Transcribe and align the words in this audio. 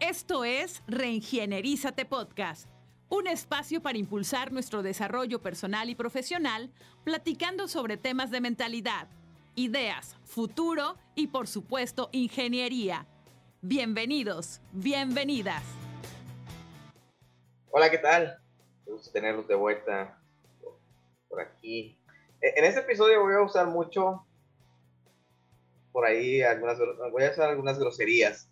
Esto 0.00 0.44
es 0.44 0.80
Reingienerízate 0.86 2.04
Podcast, 2.04 2.68
un 3.08 3.26
espacio 3.26 3.82
para 3.82 3.98
impulsar 3.98 4.52
nuestro 4.52 4.84
desarrollo 4.84 5.42
personal 5.42 5.90
y 5.90 5.96
profesional, 5.96 6.70
platicando 7.02 7.66
sobre 7.66 7.96
temas 7.96 8.30
de 8.30 8.40
mentalidad, 8.40 9.08
ideas, 9.56 10.14
futuro 10.22 10.96
y 11.16 11.26
por 11.26 11.48
supuesto 11.48 12.10
ingeniería. 12.12 13.08
Bienvenidos, 13.60 14.60
bienvenidas. 14.70 15.64
Hola, 17.72 17.90
¿qué 17.90 17.98
tal? 17.98 18.38
Me 18.86 18.92
gusta 18.92 19.10
tenerlos 19.10 19.48
de 19.48 19.56
vuelta 19.56 20.16
por 21.28 21.40
aquí. 21.40 21.98
E, 22.40 22.54
en 22.56 22.64
este 22.64 22.80
episodio 22.80 23.20
voy 23.20 23.34
a 23.34 23.42
usar 23.42 23.66
mucho 23.66 24.24
por 25.90 26.06
ahí 26.06 26.40
algunas 26.42 26.78
voy 27.10 27.24
a 27.24 27.30
usar 27.32 27.50
algunas 27.50 27.80
groserías 27.80 28.48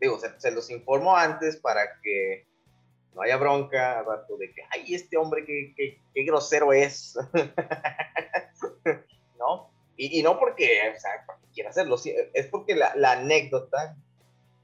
digo, 0.00 0.18
se, 0.18 0.50
los 0.50 0.70
informo 0.70 1.16
antes 1.16 1.56
para 1.56 2.00
que 2.02 2.46
no 3.14 3.22
haya 3.22 3.36
bronca 3.36 4.02
rato 4.02 4.36
de 4.36 4.52
que, 4.52 4.62
ay, 4.70 4.94
este 4.94 5.16
hombre, 5.16 5.44
qué, 5.44 5.98
qué, 6.14 6.24
grosero 6.24 6.72
es. 6.72 7.18
¿No? 9.38 9.70
Y, 9.96 10.22
no 10.22 10.38
porque, 10.38 10.92
o 10.94 11.00
sea, 11.00 11.24
quiera 11.54 11.70
hacerlo, 11.70 11.96
es 12.34 12.46
porque 12.48 12.74
la, 12.74 12.94
la, 12.96 13.12
anécdota 13.12 13.96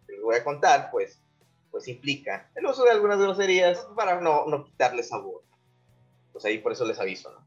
que 0.07 0.13
les 0.13 0.23
voy 0.23 0.37
a 0.37 0.45
contar, 0.45 0.91
pues, 0.91 1.23
pues 1.71 1.89
implica 1.89 2.51
el 2.55 2.67
uso 2.67 2.85
de 2.85 2.91
algunas 2.91 3.19
groserías 3.19 3.79
para 3.97 4.21
no, 4.21 4.47
no 4.47 4.65
quitarle 4.65 5.03
sabor. 5.03 5.43
Pues 6.33 6.45
ahí 6.45 6.59
por 6.59 6.73
eso 6.73 6.85
les 6.85 7.01
aviso, 7.01 7.31
¿no? 7.31 7.47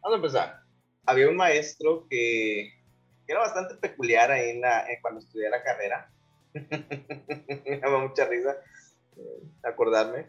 Vamos 0.00 0.14
a 0.14 0.16
empezar. 0.16 0.60
Había 1.04 1.28
un 1.28 1.36
maestro 1.36 2.06
que, 2.08 2.72
que 3.26 3.32
era 3.32 3.40
bastante 3.40 3.74
peculiar 3.74 4.30
ahí 4.30 4.50
en 4.50 4.62
la, 4.62 4.86
cuando 5.02 5.20
estudié 5.20 5.50
la 5.50 5.62
carrera 5.62 6.10
me 7.66 7.78
daba 7.78 7.98
mucha 8.00 8.26
risa 8.26 8.56
eh, 9.16 9.42
acordarme, 9.62 10.28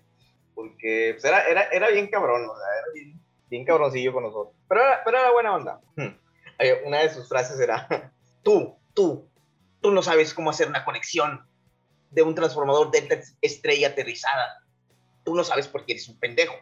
porque 0.53 1.13
pues, 1.13 1.25
era, 1.25 1.45
era, 1.47 1.63
era, 1.63 1.89
bien 1.89 2.07
cabrón, 2.07 2.43
o 2.49 2.55
sea, 2.55 2.67
era 2.77 2.87
bien, 2.93 3.19
bien 3.49 3.65
cabroncillo 3.65 4.13
con 4.13 4.23
nosotros, 4.23 4.55
pero 4.67 4.81
era, 4.81 5.01
pero 5.03 5.17
era 5.17 5.31
buena 5.31 5.55
onda. 5.55 5.81
Hmm. 5.95 6.15
Una 6.85 6.99
de 6.99 7.09
sus 7.09 7.27
frases 7.27 7.59
era, 7.59 8.13
tú, 8.43 8.75
tú, 8.93 9.27
tú 9.81 9.91
no 9.91 10.03
sabes 10.03 10.33
cómo 10.33 10.51
hacer 10.51 10.67
una 10.67 10.85
conexión 10.85 11.45
de 12.11 12.21
un 12.21 12.35
transformador 12.35 12.91
delta 12.91 13.19
estrella 13.41 13.89
aterrizada. 13.89 14.63
Tú 15.23 15.35
no 15.35 15.43
sabes 15.43 15.67
porque 15.67 15.93
eres 15.93 16.07
un 16.09 16.19
pendejo, 16.19 16.55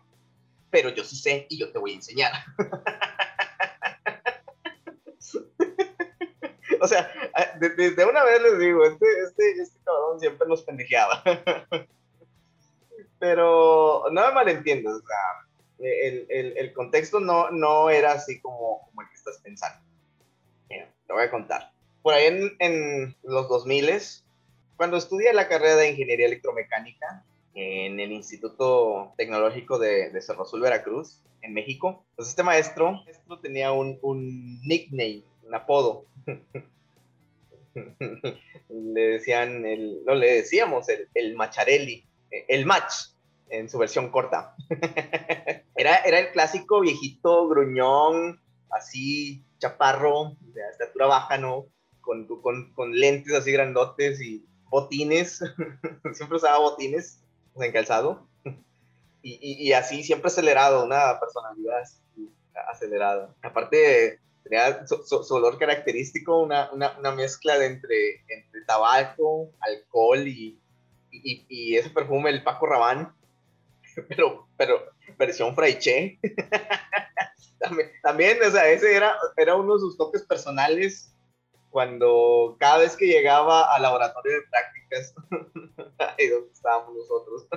pero 0.69 0.89
yo 0.89 1.03
sí 1.03 1.15
sé 1.15 1.47
y 1.49 1.59
yo 1.59 1.71
te 1.71 1.79
voy 1.79 1.91
a 1.91 1.95
enseñar. 1.95 2.31
o 6.81 6.87
sea, 6.87 7.11
desde 7.59 8.05
una 8.05 8.23
vez 8.23 8.41
les 8.41 8.59
digo, 8.59 8.85
este, 8.85 9.05
este, 9.25 9.61
este 9.61 9.79
cabrón 9.83 10.19
siempre 10.19 10.47
nos 10.47 10.63
pendejeaba. 10.63 11.23
Pero 13.19 14.05
no 14.11 14.27
me 14.27 14.33
malentiendas, 14.33 14.95
o 14.95 15.01
sea, 15.01 15.47
el, 15.79 16.25
el, 16.29 16.57
el, 16.57 16.73
contexto 16.73 17.19
no, 17.19 17.49
no 17.51 17.89
era 17.89 18.13
así 18.13 18.39
como, 18.39 18.81
como 18.85 19.01
el 19.01 19.09
que 19.09 19.15
estás 19.15 19.39
pensando. 19.39 19.81
Mira, 20.69 20.89
te 21.05 21.13
voy 21.13 21.23
a 21.23 21.31
contar. 21.31 21.71
Por 22.01 22.13
ahí 22.13 22.27
en, 22.27 22.55
en 22.59 23.15
los 23.23 23.49
2000 23.49 24.01
cuando 24.77 24.95
estudié 24.95 25.33
la 25.33 25.49
carrera 25.49 25.75
de 25.75 25.89
ingeniería 25.89 26.27
electromecánica 26.27 27.25
en 27.53 27.99
el 27.99 28.13
Instituto 28.13 29.13
Tecnológico 29.17 29.77
de, 29.77 30.09
de 30.09 30.21
Cerro 30.21 30.43
Azul, 30.43 30.61
Veracruz, 30.61 31.21
en 31.41 31.53
México, 31.53 32.03
pues 32.15 32.29
este 32.29 32.43
maestro, 32.43 33.03
maestro 33.03 33.39
tenía 33.39 33.71
un, 33.71 33.97
un 34.01 34.61
nickname, 34.61 35.23
un 35.45 35.55
apodo. 35.55 36.05
le 38.69 39.01
decían, 39.01 39.63
no 40.05 40.15
le 40.15 40.33
decíamos 40.35 40.89
el, 40.89 41.07
el 41.13 41.35
Macharelli, 41.35 42.05
el 42.47 42.65
match 42.65 42.93
en 43.49 43.69
su 43.69 43.77
versión 43.77 44.09
corta. 44.09 44.55
era, 45.75 45.97
era 45.97 46.19
el 46.19 46.31
clásico 46.31 46.81
viejito 46.81 47.47
gruñón, 47.47 48.41
así 48.71 49.43
chaparro, 49.59 50.37
de 50.39 50.61
estatura 50.71 51.07
baja, 51.07 51.37
¿no? 51.37 51.67
Con, 52.01 52.25
con, 52.27 52.73
con 52.73 52.93
lentes 52.93 53.33
así 53.33 53.51
grandotes 53.51 54.21
y 54.21 54.45
botines, 54.69 55.39
siempre 56.13 56.37
usaba 56.37 56.59
botines 56.59 57.23
en 57.55 57.71
calzado, 57.71 58.27
y, 59.21 59.67
y, 59.67 59.73
así 59.73 60.03
siempre 60.03 60.27
acelerado, 60.27 60.85
una 60.85 61.19
personalidad 61.19 61.83
acelerada. 62.71 63.35
Aparte, 63.41 64.21
tenía 64.49 64.85
su, 64.87 65.33
olor 65.33 65.57
característico, 65.57 66.41
una, 66.41 66.71
una, 66.71 66.97
una, 66.97 67.11
mezcla 67.11 67.57
de 67.57 67.67
entre, 67.67 68.23
entre 68.27 68.61
tabaco, 68.65 69.51
alcohol 69.61 70.27
y, 70.27 70.59
y, 71.11 71.45
y, 71.47 71.77
ese 71.77 71.91
perfume, 71.91 72.31
el 72.31 72.43
Paco 72.43 72.65
Rabanne, 72.65 73.09
pero, 74.09 74.47
pero 74.57 74.91
versión 75.17 75.55
fraiche. 75.55 76.19
también, 77.59 77.91
también, 78.01 78.37
o 78.45 78.49
sea, 78.49 78.67
ese 78.69 78.95
era, 78.95 79.15
era 79.37 79.55
uno 79.55 79.75
de 79.75 79.81
sus 79.81 79.97
toques 79.97 80.23
personales 80.23 81.13
cuando 81.69 82.57
cada 82.59 82.79
vez 82.79 82.95
que 82.95 83.05
llegaba 83.05 83.73
al 83.73 83.83
laboratorio 83.83 84.33
de 84.33 84.47
prácticas, 84.49 85.13
ahí 86.17 86.27
donde 86.27 86.51
estábamos 86.51 86.95
nosotros, 86.95 87.47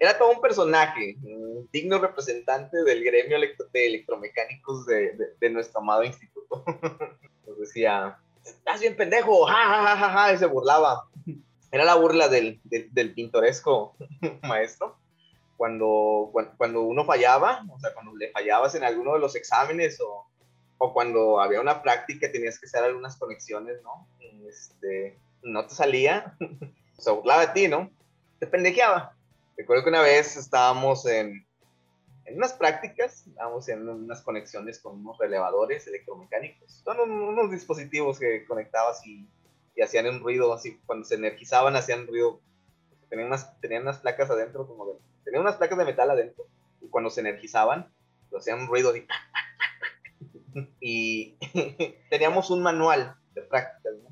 era 0.00 0.18
todo 0.18 0.30
un 0.30 0.40
personaje, 0.40 1.16
un 1.22 1.68
digno 1.72 1.98
representante 1.98 2.82
del 2.84 3.04
gremio 3.04 3.38
de 3.40 3.86
electromecánicos 3.86 4.86
de, 4.86 5.16
de, 5.38 5.50
nuestro 5.50 5.80
amado 5.80 6.04
instituto. 6.04 6.64
Nos 7.46 7.58
decía, 7.58 8.18
estás 8.44 8.80
bien 8.80 8.96
pendejo, 8.96 9.46
ja, 9.46 9.54
ja, 9.54 9.96
ja, 9.96 10.10
ja, 10.10 10.32
y 10.32 10.38
se 10.38 10.46
burlaba. 10.46 11.08
Era 11.70 11.84
la 11.84 11.94
burla 11.94 12.28
del, 12.28 12.60
del, 12.64 12.92
del 12.92 13.14
pintoresco 13.14 13.96
maestro. 14.42 14.96
Cuando, 15.56 16.32
cuando 16.56 16.82
uno 16.82 17.04
fallaba, 17.04 17.64
o 17.70 17.78
sea, 17.78 17.94
cuando 17.94 18.14
le 18.16 18.30
fallabas 18.32 18.74
en 18.74 18.84
alguno 18.84 19.14
de 19.14 19.20
los 19.20 19.36
exámenes 19.36 20.00
o, 20.00 20.26
o 20.78 20.92
cuando 20.92 21.40
había 21.40 21.60
una 21.60 21.80
práctica 21.82 22.30
tenías 22.30 22.58
que 22.58 22.66
hacer 22.66 22.82
algunas 22.82 23.16
conexiones, 23.16 23.80
¿no? 23.82 24.08
Este, 24.48 25.18
no 25.42 25.66
te 25.66 25.74
salía, 25.74 26.36
se 26.98 27.10
burlaba 27.10 27.46
de 27.46 27.52
ti, 27.52 27.68
¿no? 27.68 27.90
Te 28.38 28.46
pendejeaba. 28.46 29.16
Recuerdo 29.56 29.84
que 29.84 29.90
una 29.90 30.02
vez 30.02 30.36
estábamos 30.36 31.06
en, 31.06 31.46
en 32.24 32.36
unas 32.36 32.54
prácticas, 32.54 33.26
estábamos 33.26 33.68
en 33.68 33.88
unas 33.88 34.22
conexiones 34.22 34.80
con 34.80 34.98
unos 34.98 35.16
relevadores 35.18 35.86
electromecánicos. 35.86 36.82
Son 36.84 36.98
unos 36.98 37.50
dispositivos 37.50 38.18
que 38.18 38.44
conectabas 38.46 39.06
y, 39.06 39.28
y, 39.76 39.82
hacían 39.82 40.08
un 40.08 40.20
ruido, 40.20 40.52
así, 40.52 40.80
cuando 40.86 41.04
se 41.04 41.14
energizaban 41.14 41.76
hacían 41.76 42.06
ruido. 42.08 42.40
Tenían 43.08 43.28
unas, 43.28 43.60
tenían 43.60 43.82
unas 43.82 43.98
placas 43.98 44.28
adentro, 44.30 44.66
como 44.66 44.86
de, 44.86 44.98
tenían 45.24 45.42
unas 45.42 45.56
placas 45.56 45.78
de 45.78 45.84
metal 45.84 46.10
adentro, 46.10 46.46
y 46.80 46.88
cuando 46.88 47.10
se 47.10 47.20
energizaban, 47.20 47.92
hacían 48.36 48.62
un 48.62 48.66
ruido 48.66 48.92
de... 48.92 49.06
y 50.80 51.36
teníamos 52.10 52.50
un 52.50 52.60
manual 52.60 53.14
de 53.34 53.42
prácticas, 53.42 53.94
¿no? 54.02 54.10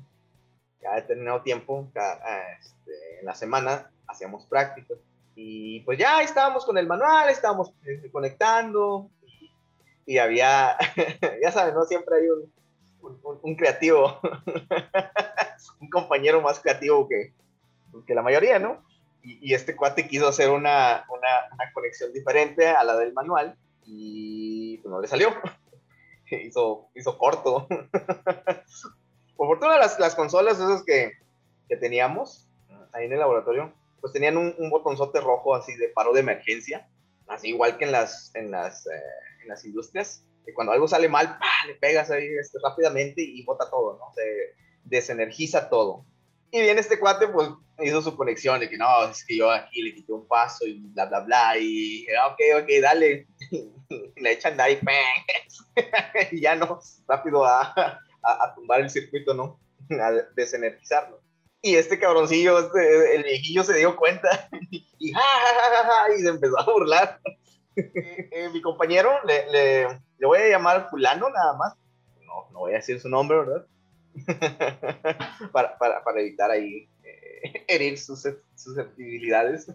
Cada 0.79 0.95
determinado 0.95 1.41
tiempo, 1.41 1.89
cada, 1.93 2.53
este, 2.53 3.19
en 3.19 3.25
la 3.25 3.35
semana, 3.35 3.91
hacíamos 4.07 4.45
prácticas 4.45 4.97
y 5.35 5.79
pues 5.81 5.97
ya 5.97 6.21
estábamos 6.21 6.65
con 6.65 6.77
el 6.77 6.87
manual, 6.87 7.29
estábamos 7.29 7.73
este, 7.85 8.11
conectando 8.11 9.09
y, 10.05 10.17
había, 10.17 10.77
ya 11.41 11.51
saben, 11.51 11.73
¿no? 11.73 11.85
Siempre 11.85 12.17
hay 12.17 12.29
un, 12.29 13.39
un, 13.41 13.55
creativo, 13.55 14.19
un 15.79 15.89
compañero 15.89 16.41
más 16.41 16.59
creativo 16.59 17.07
que, 17.07 17.33
que 18.05 18.15
la 18.15 18.21
mayoría, 18.21 18.59
¿no? 18.59 18.83
Y, 19.23 19.53
este 19.53 19.75
cuate 19.75 20.07
quiso 20.07 20.27
hacer 20.27 20.49
una, 20.49 21.05
una, 21.09 21.29
una, 21.53 21.71
conexión 21.73 22.11
diferente 22.11 22.67
a 22.67 22.83
la 22.83 22.97
del 22.97 23.13
manual 23.13 23.55
y 23.85 24.77
pues 24.79 24.91
no 24.91 24.99
le 24.99 25.07
salió. 25.07 25.29
hizo, 26.29 26.89
hizo 26.93 27.17
corto. 27.17 27.67
Por 29.37 29.47
fortuna 29.47 29.77
las, 29.77 29.97
las 29.99 30.15
consolas 30.15 30.59
esas 30.59 30.83
que, 30.83 31.13
que 31.69 31.77
teníamos 31.77 32.49
ahí 32.91 33.05
en 33.05 33.13
el 33.13 33.19
laboratorio 33.19 33.73
pues 34.03 34.11
tenían 34.11 34.35
un, 34.35 34.53
un, 34.57 34.69
botonzote 34.69 35.21
rojo 35.21 35.55
así 35.55 35.73
de 35.75 35.87
paro 35.87 36.11
de 36.11 36.19
emergencia, 36.19 36.89
así 37.25 37.47
igual 37.47 37.77
que 37.77 37.85
en 37.85 37.93
las, 37.93 38.35
en 38.35 38.51
las, 38.51 38.85
eh, 38.85 39.01
en 39.43 39.47
las 39.47 39.63
industrias, 39.63 40.25
que 40.45 40.53
cuando 40.53 40.73
algo 40.73 40.89
sale 40.89 41.07
mal, 41.07 41.39
le 41.65 41.75
pegas 41.75 42.11
ahí 42.11 42.27
este, 42.37 42.59
rápidamente 42.61 43.21
y 43.21 43.45
bota 43.45 43.69
todo, 43.69 43.97
¿no? 43.97 44.13
Se 44.13 44.55
desenergiza 44.83 45.69
todo. 45.69 46.05
Y 46.51 46.59
bien 46.59 46.77
este 46.79 46.99
cuate, 46.99 47.29
pues, 47.29 47.47
hizo 47.79 48.01
su 48.01 48.17
conexión 48.17 48.59
de 48.59 48.69
que 48.69 48.77
no, 48.77 49.05
es 49.09 49.23
que 49.25 49.37
yo 49.37 49.49
aquí 49.49 49.81
le 49.81 49.95
quité 49.95 50.11
un 50.11 50.27
paso 50.27 50.67
y 50.67 50.81
bla, 50.87 51.05
bla, 51.05 51.21
bla, 51.21 51.57
y 51.57 52.05
ah, 52.21 52.27
ok, 52.27 52.63
ok, 52.63 52.69
dale. 52.81 53.27
le 54.17 54.31
echan 54.33 54.57
de 54.57 54.63
ahí, 54.63 54.79
y 56.31 56.41
ya 56.41 56.57
no, 56.57 56.81
rápido 57.07 57.45
a, 57.45 57.61
a, 57.71 57.99
a 58.21 58.53
tumbar 58.53 58.81
el 58.81 58.89
circuito, 58.89 59.33
¿no? 59.33 59.61
A 59.91 60.11
desenergizarlo. 60.35 61.22
Y 61.65 61.75
este 61.75 61.97
cabroncillo, 61.97 62.59
este, 62.59 63.15
el 63.15 63.23
viejillo 63.23 63.63
se 63.63 63.77
dio 63.77 63.95
cuenta 63.95 64.49
y, 64.69 65.13
ja, 65.13 65.21
ja, 65.21 65.83
ja, 65.85 66.13
y 66.13 66.21
se 66.21 66.27
empezó 66.27 66.59
a 66.59 66.65
burlar. 66.65 67.19
Eh, 67.75 68.49
mi 68.53 68.61
compañero, 68.61 69.09
le, 69.25 69.49
le, 69.49 69.87
le, 70.19 70.27
voy 70.27 70.37
a 70.37 70.47
llamar 70.47 70.91
fulano 70.91 71.27
nada 71.31 71.53
más. 71.53 71.73
No, 72.23 72.47
no 72.51 72.59
voy 72.59 72.73
a 72.73 72.75
decir 72.75 72.99
su 73.01 73.09
nombre, 73.09 73.39
¿verdad? 73.39 73.65
para, 75.51 75.75
para, 75.79 76.03
para, 76.03 76.21
evitar 76.21 76.51
ahí 76.51 76.87
eh, 77.03 77.65
herir 77.67 77.97
sus 77.97 78.27
susceptibilidades. 78.55 79.71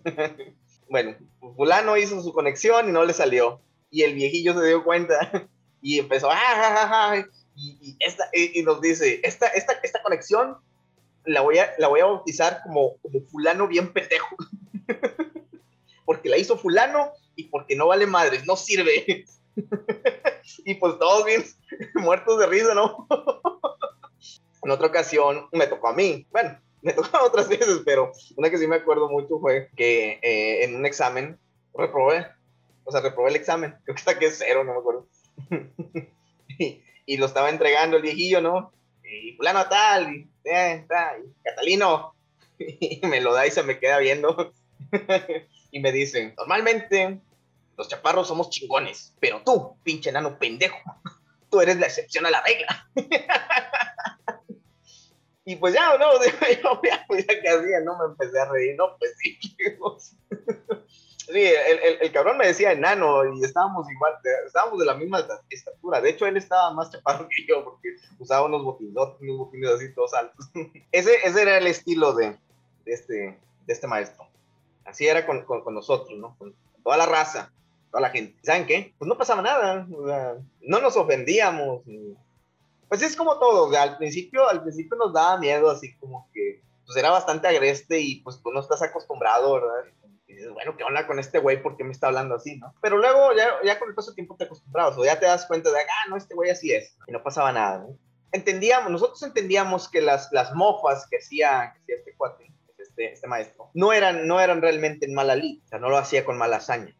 bueno, 0.88 1.16
fulano 1.56 1.96
hizo 1.96 2.22
su 2.22 2.32
conexión 2.32 2.88
y 2.88 2.92
no 2.92 3.04
le 3.04 3.12
salió. 3.12 3.60
Y 3.90 4.02
el 4.02 4.14
viejillo 4.14 4.54
se 4.54 4.64
dio 4.64 4.84
cuenta 4.84 5.48
y 5.82 5.98
empezó, 5.98 6.28
ah, 6.30 7.16
y, 7.56 7.96
esta, 7.98 8.30
y, 8.32 8.62
nos 8.62 8.80
dice, 8.80 9.20
esta, 9.24 9.48
esta, 9.48 9.72
esta 9.82 10.00
conexión 10.02 10.58
la 11.28 11.40
voy, 11.42 11.58
a, 11.58 11.72
la 11.78 11.88
voy 11.88 12.00
a 12.00 12.06
bautizar 12.06 12.60
como, 12.62 12.96
como 12.98 13.20
fulano 13.26 13.68
bien 13.68 13.92
pendejo. 13.92 14.36
porque 16.04 16.28
la 16.28 16.38
hizo 16.38 16.56
fulano 16.56 17.12
y 17.36 17.44
porque 17.44 17.76
no 17.76 17.86
vale 17.86 18.06
madre, 18.06 18.42
no 18.46 18.56
sirve. 18.56 19.26
y 20.64 20.74
pues 20.74 20.98
todos 20.98 21.24
bien 21.24 21.44
muertos 21.94 22.38
de 22.38 22.46
risa, 22.46 22.74
¿no? 22.74 23.06
en 24.62 24.70
otra 24.70 24.86
ocasión 24.86 25.48
me 25.52 25.66
tocó 25.66 25.88
a 25.88 25.94
mí. 25.94 26.26
Bueno, 26.30 26.58
me 26.82 26.92
tocó 26.92 27.18
otras 27.24 27.48
veces, 27.48 27.82
pero 27.84 28.12
una 28.36 28.50
que 28.50 28.58
sí 28.58 28.66
me 28.66 28.76
acuerdo 28.76 29.08
mucho 29.08 29.38
fue 29.38 29.70
que 29.76 30.18
eh, 30.22 30.64
en 30.64 30.76
un 30.76 30.86
examen 30.86 31.38
reprobé. 31.74 32.26
O 32.84 32.90
sea, 32.90 33.00
reprobé 33.00 33.30
el 33.30 33.36
examen. 33.36 33.74
Creo 33.84 33.94
que 33.94 34.02
saqué 34.02 34.30
cero, 34.30 34.64
no 34.64 34.72
me 34.72 34.78
acuerdo. 34.78 35.06
y, 37.06 37.16
lo 37.16 37.26
estaba 37.26 37.50
entregando 37.50 37.96
el 37.96 38.02
viejillo, 38.02 38.40
¿no? 38.40 38.72
Y 39.10 39.32
fulano 39.32 39.66
tal, 39.68 40.14
y, 40.14 40.30
eh, 40.44 40.86
Catalino. 41.42 42.14
y 42.58 43.00
me 43.06 43.20
lo 43.20 43.32
da 43.32 43.46
y 43.46 43.50
se 43.50 43.62
me 43.62 43.78
queda 43.78 43.98
viendo. 43.98 44.52
y 45.70 45.80
me 45.80 45.92
dicen, 45.92 46.34
normalmente 46.36 47.20
los 47.76 47.88
chaparros 47.88 48.28
somos 48.28 48.50
chingones, 48.50 49.14
pero 49.20 49.42
tú, 49.44 49.76
pinche 49.82 50.10
enano 50.10 50.38
pendejo, 50.38 50.78
tú 51.50 51.60
eres 51.60 51.78
la 51.78 51.86
excepción 51.86 52.26
a 52.26 52.30
la 52.30 52.42
regla. 52.42 52.88
y 55.44 55.56
pues 55.56 55.74
ya, 55.74 55.96
no, 55.96 56.10
ya, 56.82 57.04
pues 57.06 57.26
ya 57.26 57.40
que 57.40 57.48
hacía, 57.48 57.80
no 57.84 57.96
me 57.98 58.06
empecé 58.06 58.40
a 58.40 58.50
reír, 58.50 58.76
no, 58.76 58.96
pues 58.98 59.14
sí, 59.18 59.38
Sí, 61.30 61.44
el, 61.44 61.98
el, 62.00 62.12
cabrón 62.12 62.38
me 62.38 62.46
decía 62.46 62.72
enano 62.72 63.34
y 63.34 63.44
estábamos 63.44 63.90
igual, 63.90 64.14
estábamos 64.46 64.78
de 64.78 64.86
la 64.86 64.94
misma 64.94 65.26
estatura. 65.50 66.00
De 66.00 66.08
hecho, 66.08 66.26
él 66.26 66.38
estaba 66.38 66.72
más 66.72 66.90
chaparro 66.90 67.28
que 67.28 67.46
yo 67.46 67.64
porque 67.64 67.96
usaba 68.18 68.46
unos 68.46 68.64
botines, 68.64 68.94
unos 68.96 69.36
botines 69.36 69.70
así 69.70 69.92
todos 69.92 70.14
altos. 70.14 70.46
Ese, 70.92 71.14
ese 71.24 71.42
era 71.42 71.58
el 71.58 71.66
estilo 71.66 72.14
de, 72.14 72.38
de, 72.86 72.92
este, 72.92 73.14
de 73.66 73.72
este 73.72 73.86
maestro. 73.86 74.26
Así 74.86 75.06
era 75.06 75.26
con, 75.26 75.44
con, 75.44 75.74
nosotros, 75.74 76.18
¿no? 76.18 76.34
Con 76.38 76.54
toda 76.82 76.96
la 76.96 77.04
raza 77.04 77.52
toda 77.90 78.00
la 78.02 78.10
gente. 78.10 78.38
¿Saben 78.42 78.66
qué? 78.66 78.94
Pues 78.98 79.08
no 79.08 79.16
pasaba 79.16 79.42
nada, 79.42 79.86
no 80.60 80.80
nos 80.80 80.96
ofendíamos. 80.96 81.82
Pues 82.88 83.02
es 83.02 83.16
como 83.16 83.38
todo, 83.38 83.74
al 83.76 83.98
principio, 83.98 84.48
al 84.48 84.62
principio 84.62 84.96
nos 84.96 85.12
daba 85.12 85.38
miedo, 85.38 85.70
así 85.70 85.94
como 85.96 86.28
que, 86.32 86.62
pues 86.86 86.96
era 86.96 87.10
bastante 87.10 87.48
agreste 87.48 88.00
y 88.00 88.22
pues 88.22 88.40
tú 88.42 88.50
no 88.50 88.60
estás 88.60 88.80
acostumbrado, 88.82 89.54
¿verdad? 89.54 89.92
Bueno, 90.52 90.76
¿qué 90.76 90.84
onda 90.84 91.06
con 91.06 91.18
este 91.18 91.38
güey? 91.38 91.62
¿Por 91.62 91.76
qué 91.76 91.84
me 91.84 91.92
está 91.92 92.08
hablando 92.08 92.34
así, 92.34 92.56
no? 92.58 92.74
Pero 92.82 92.98
luego, 92.98 93.34
ya, 93.34 93.48
ya 93.64 93.78
con 93.78 93.88
el 93.88 93.94
paso 93.94 94.10
del 94.10 94.16
tiempo 94.16 94.36
te 94.36 94.44
acostumbras, 94.44 94.96
o 94.96 95.04
ya 95.04 95.18
te 95.18 95.26
das 95.26 95.46
cuenta 95.46 95.70
de, 95.70 95.78
ah, 95.80 96.08
no, 96.10 96.16
este 96.16 96.34
güey 96.34 96.50
así 96.50 96.72
es, 96.72 96.96
y 97.06 97.12
no 97.12 97.22
pasaba 97.22 97.52
nada, 97.52 97.78
¿no? 97.78 97.96
Entendíamos, 98.32 98.90
nosotros 98.90 99.22
entendíamos 99.22 99.88
que 99.88 100.02
las, 100.02 100.30
las 100.32 100.54
mofas 100.54 101.06
que 101.10 101.16
hacía, 101.16 101.72
que 101.72 101.80
hacía 101.80 101.96
este 101.96 102.14
cuate, 102.14 102.52
este, 102.78 103.12
este 103.12 103.26
maestro, 103.26 103.70
no 103.72 103.92
eran, 103.94 104.26
no 104.26 104.38
eran 104.38 104.60
realmente 104.60 105.06
en 105.06 105.14
mala 105.14 105.34
lid, 105.34 105.62
o 105.64 105.68
sea, 105.68 105.78
no 105.78 105.88
lo 105.88 105.96
hacía 105.96 106.24
con 106.24 106.36
mala 106.36 106.56
hazaña 106.56 106.94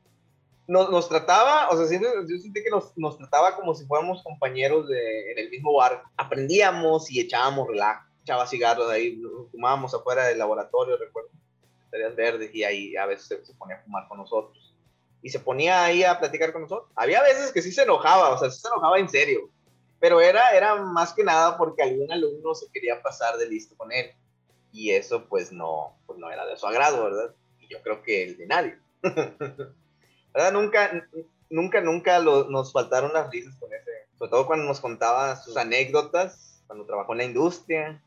nos, 0.69 0.90
nos, 0.90 1.08
trataba, 1.08 1.70
o 1.70 1.76
sea, 1.76 1.98
yo 1.98 2.38
sentí 2.38 2.62
que 2.62 2.70
nos, 2.70 2.96
nos, 2.96 3.16
trataba 3.16 3.56
como 3.56 3.74
si 3.74 3.86
fuéramos 3.86 4.22
compañeros 4.22 4.86
de, 4.86 5.32
en 5.32 5.38
el 5.38 5.50
mismo 5.50 5.72
bar. 5.72 6.02
Aprendíamos 6.16 7.10
y 7.10 7.20
echábamos 7.20 7.66
relajo, 7.69 8.04
echaba 8.22 8.46
cigarros 8.46 8.90
ahí, 8.90 9.20
fumábamos 9.50 9.94
afuera 9.94 10.26
del 10.26 10.38
laboratorio, 10.38 10.98
recuerdo, 10.98 11.31
estarías 11.88 12.14
verdes 12.14 12.55
y 12.55 12.64
ahí 12.64 12.96
a 12.96 13.06
veces 13.06 13.26
se, 13.46 13.55
ponía 13.55 13.76
a 13.76 13.82
fumar 13.82 14.06
con 14.08 14.19
nosotros. 14.19 14.75
Y 15.23 15.31
se 15.31 15.40
ponía 15.40 15.85
ahí 15.85 16.05
a 16.05 16.19
platicar 16.19 16.52
con 16.52 16.62
nosotros. 16.62 16.90
Había 16.94 17.23
veces 17.23 17.50
que 17.50 17.62
sí 17.62 17.73
se 17.73 17.82
enojaba, 17.82 18.31
o 18.31 18.38
sea, 18.38 18.50
sí 18.50 18.61
se 18.61 18.69
enojaba 18.69 18.99
en 18.99 19.08
serio. 19.08 19.50
Pero 19.99 20.20
era, 20.20 20.50
era 20.50 20.76
más 20.76 21.12
que 21.12 21.25
nada 21.25 21.58
porque 21.58 21.82
algún 21.82 22.12
alumno 22.12 22.55
se 22.55 22.70
quería 22.70 23.02
pasar 23.02 23.37
de 23.37 23.49
listo 23.49 23.76
con 23.76 23.90
él. 23.90 24.12
Y 24.70 24.90
eso 24.90 25.25
pues 25.29 25.50
no, 25.50 25.96
pues 26.06 26.19
no 26.19 26.31
era 26.31 26.46
de 26.46 26.56
su 26.56 26.67
agrado, 26.67 27.02
¿verdad? 27.05 27.35
Y 27.58 27.69
yo 27.69 27.82
creo 27.82 28.02
que 28.02 28.23
el 28.25 28.37
de 28.37 28.46
nadie. 28.46 28.79
¿verdad? 29.02 30.52
Nunca, 30.52 31.08
nunca, 31.50 31.81
nunca 31.81 32.20
nos 32.20 32.73
faltaron 32.73 33.12
las 33.12 33.31
risas 33.31 33.56
con 33.56 33.73
ese, 33.73 33.91
sobre 34.17 34.31
todo 34.31 34.46
cuando 34.46 34.67
nos 34.67 34.81
contaba 34.81 35.37
sus 35.37 35.56
anécdotas, 35.56 36.62
cuando 36.67 36.84
trabajó 36.84 37.12
en 37.12 37.19
la 37.19 37.25
industria, 37.25 38.02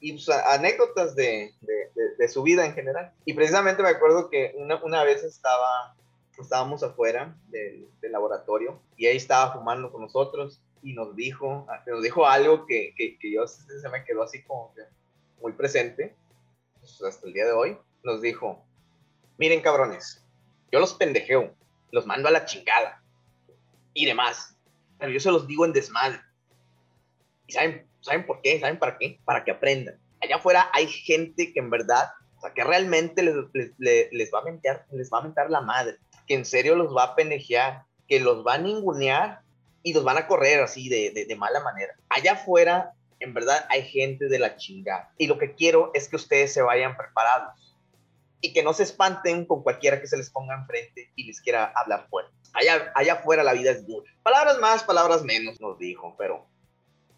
y 0.00 0.12
pues, 0.12 0.28
anécdotas 0.28 1.14
de, 1.14 1.54
de, 1.60 2.28
su 2.28 2.42
vida 2.42 2.64
en 2.64 2.74
general. 2.74 3.12
Y 3.24 3.34
precisamente 3.34 3.82
me 3.82 3.88
acuerdo 3.88 4.28
que 4.28 4.54
una, 4.56 4.82
una 4.82 5.04
vez 5.04 5.22
estaba, 5.24 5.96
estábamos 6.38 6.82
afuera 6.82 7.36
del, 7.48 7.88
laboratorio 8.02 8.80
y 8.96 9.06
ahí 9.06 9.18
estaba 9.18 9.52
fumando 9.52 9.92
con 9.92 10.00
nosotros 10.00 10.62
y 10.82 10.94
nos 10.94 11.14
dijo, 11.14 11.66
nos 11.86 12.02
dijo 12.02 12.26
algo 12.26 12.64
que, 12.64 12.94
que, 12.96 13.18
que 13.18 13.32
yo 13.32 13.46
se 13.46 13.88
me 13.90 14.02
quedó 14.04 14.22
así 14.22 14.42
como 14.44 14.72
muy 15.42 15.52
presente 15.52 16.16
pues, 16.80 17.02
hasta 17.02 17.26
el 17.26 17.34
día 17.34 17.44
de 17.44 17.52
hoy. 17.52 17.78
Nos 18.02 18.22
dijo, 18.22 18.64
miren 19.36 19.60
cabrones, 19.60 20.24
yo 20.72 20.80
los 20.80 20.94
pendejeo, 20.94 21.54
los 21.90 22.06
mando 22.06 22.28
a 22.28 22.30
la 22.30 22.44
chingada 22.44 23.02
y 23.92 24.06
demás. 24.06 24.56
Pero 24.98 25.12
yo 25.12 25.20
se 25.20 25.30
los 25.30 25.46
digo 25.46 25.64
en 25.64 25.72
desmadre. 25.72 26.20
¿Y 27.46 27.52
saben, 27.52 27.87
saben 28.08 28.26
por 28.26 28.40
qué? 28.42 28.60
¿Saben 28.60 28.78
para 28.78 28.98
qué? 28.98 29.20
Para 29.24 29.44
que 29.44 29.50
aprendan. 29.50 29.98
Allá 30.20 30.36
afuera 30.36 30.68
hay 30.72 30.86
gente 30.86 31.52
que 31.52 31.60
en 31.60 31.70
verdad, 31.70 32.10
o 32.36 32.40
sea, 32.40 32.52
que 32.52 32.64
realmente 32.64 33.22
les, 33.22 33.34
les, 33.78 34.30
va 34.32 34.40
a 34.40 34.44
mentar, 34.44 34.86
les 34.90 35.10
va 35.12 35.18
a 35.18 35.22
mentar 35.22 35.50
la 35.50 35.60
madre, 35.60 35.96
que 36.26 36.34
en 36.34 36.44
serio 36.44 36.74
los 36.74 36.94
va 36.94 37.04
a 37.04 37.14
penejear, 37.14 37.84
que 38.08 38.20
los 38.20 38.44
va 38.44 38.54
a 38.54 38.58
ningunear 38.58 39.40
y 39.82 39.92
los 39.92 40.02
van 40.02 40.18
a 40.18 40.26
correr 40.26 40.60
así 40.60 40.88
de, 40.88 41.12
de, 41.12 41.24
de 41.26 41.36
mala 41.36 41.60
manera. 41.60 41.94
Allá 42.08 42.32
afuera, 42.32 42.92
en 43.20 43.34
verdad, 43.34 43.66
hay 43.70 43.82
gente 43.84 44.28
de 44.28 44.38
la 44.38 44.56
chingada. 44.56 45.12
Y 45.18 45.26
lo 45.26 45.38
que 45.38 45.54
quiero 45.54 45.90
es 45.94 46.08
que 46.08 46.16
ustedes 46.16 46.52
se 46.52 46.62
vayan 46.62 46.96
preparados 46.96 47.74
y 48.40 48.52
que 48.52 48.62
no 48.62 48.72
se 48.72 48.84
espanten 48.84 49.44
con 49.46 49.62
cualquiera 49.62 50.00
que 50.00 50.06
se 50.06 50.16
les 50.16 50.30
ponga 50.30 50.54
enfrente 50.54 51.10
y 51.16 51.24
les 51.24 51.40
quiera 51.40 51.72
hablar 51.74 52.06
fuerte. 52.08 52.32
Allá, 52.54 52.92
allá 52.94 53.14
afuera 53.14 53.42
la 53.42 53.52
vida 53.52 53.70
es 53.70 53.86
dura. 53.86 54.10
Palabras 54.22 54.58
más, 54.58 54.84
palabras 54.84 55.22
menos, 55.22 55.60
nos 55.60 55.78
dijo, 55.78 56.14
pero 56.16 56.46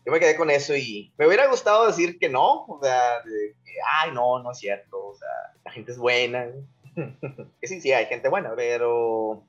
yo 0.05 0.13
me 0.13 0.21
quedé 0.21 0.37
con 0.37 0.51
eso 0.51 0.75
y 0.77 1.13
me 1.19 1.27
hubiera 1.27 1.47
gustado 1.49 1.87
decir 1.87 2.19
que 2.19 2.29
no, 2.29 2.65
o 2.65 2.81
sea, 2.83 3.23
que, 3.25 3.73
ay, 4.01 4.13
no, 4.13 4.43
no 4.43 4.53
es 4.53 4.59
cierto, 4.59 5.07
o 5.07 5.15
sea, 5.15 5.29
la 5.65 5.71
gente 5.71 5.93
es 5.93 5.99
buena. 5.99 6.47
que 7.61 7.67
sí, 7.67 7.81
sí, 7.81 7.93
hay 7.93 8.07
gente 8.07 8.29
buena, 8.29 8.53
pero 8.57 9.45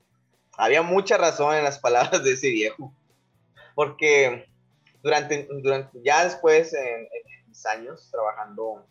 había 0.58 0.82
mucha 0.82 1.18
razón 1.18 1.56
en 1.56 1.64
las 1.64 1.80
palabras 1.80 2.24
de 2.24 2.34
ese 2.34 2.50
viejo, 2.50 2.94
porque 3.76 4.48
durante, 5.02 5.48
durante 5.62 6.02
ya 6.04 6.24
después, 6.24 6.74
en, 6.74 6.86
en 6.86 7.48
mis 7.48 7.66
años 7.66 8.10
trabajando 8.12 8.86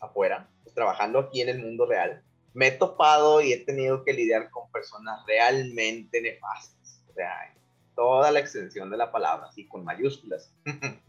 afuera, 0.00 0.48
pues, 0.62 0.74
trabajando 0.74 1.18
aquí 1.18 1.40
en 1.40 1.48
el 1.48 1.58
mundo 1.62 1.86
real, 1.86 2.22
me 2.54 2.68
he 2.68 2.72
topado 2.72 3.40
y 3.40 3.52
he 3.52 3.58
tenido 3.58 4.04
que 4.04 4.12
lidiar 4.12 4.50
con 4.50 4.70
personas 4.70 5.20
realmente 5.26 6.20
nefastas. 6.20 7.02
O 7.10 7.12
sea, 7.12 7.54
toda 7.94 8.30
la 8.30 8.40
extensión 8.40 8.90
de 8.90 8.96
la 8.96 9.10
palabra, 9.10 9.48
así 9.48 9.66
con 9.66 9.84
mayúsculas. 9.84 10.52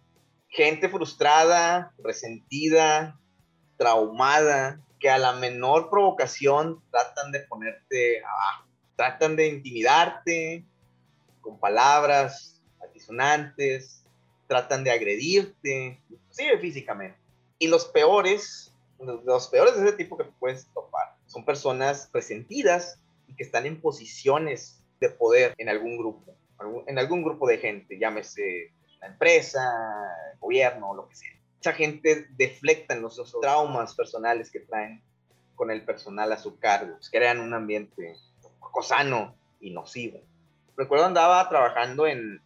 Gente 0.49 0.89
frustrada, 0.89 1.93
resentida, 1.99 3.19
traumada, 3.77 4.81
que 4.99 5.09
a 5.09 5.17
la 5.17 5.33
menor 5.33 5.89
provocación 5.89 6.81
tratan 6.91 7.31
de 7.31 7.41
ponerte 7.41 8.23
abajo, 8.23 8.67
tratan 8.95 9.35
de 9.35 9.47
intimidarte 9.47 10.65
con 11.41 11.59
palabras 11.59 12.61
altisonantes, 12.81 14.03
tratan 14.47 14.83
de 14.83 14.91
agredirte, 14.91 16.01
inclusive 16.09 16.57
físicamente. 16.59 17.17
Y 17.59 17.67
los 17.67 17.85
peores, 17.85 18.73
los, 18.99 19.47
peores 19.47 19.75
de 19.75 19.87
ese 19.87 19.97
tipo 19.97 20.17
que 20.17 20.25
puedes 20.25 20.67
topar, 20.73 21.15
son 21.27 21.45
personas 21.45 22.09
resentidas 22.13 22.99
y 23.27 23.35
que 23.35 23.43
están 23.43 23.65
en 23.65 23.79
posiciones 23.79 24.81
de 24.99 25.09
poder 25.09 25.53
en 25.57 25.69
algún 25.69 25.97
grupo, 25.97 26.35
en 26.87 26.97
algún 26.97 27.23
grupo 27.23 27.47
de 27.47 27.57
gente, 27.59 27.99
llámese 27.99 28.71
la 29.01 29.07
empresa, 29.07 29.61
el 30.33 30.39
gobierno, 30.39 30.93
lo 30.93 31.07
que 31.07 31.15
sea. 31.15 31.31
Esa 31.59 31.73
gente 31.73 32.27
deflecta 32.31 32.93
en 32.93 33.01
los, 33.01 33.21
traumas 33.41 33.95
personales 33.95 34.51
que 34.51 34.59
traen 34.61 35.01
con 35.55 35.71
el 35.71 35.83
personal 35.83 36.31
a 36.31 36.37
su 36.37 36.59
cargo, 36.59 36.93
pues, 36.95 37.09
crean 37.09 37.39
un 37.39 37.53
ambiente 37.53 38.15
poco 38.59 38.83
sano 38.83 39.35
y 39.59 39.71
nocivo. 39.71 40.21
Recuerdo 40.75 41.05
andaba 41.05 41.49
trabajando 41.49 42.05
en 42.05 42.39